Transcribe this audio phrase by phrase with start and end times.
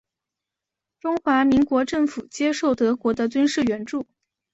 [0.99, 4.07] 中华民国政府接受德国的军事援助。